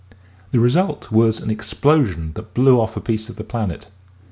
[0.49, 3.85] The result was an explosion that blew off a piece of the planet.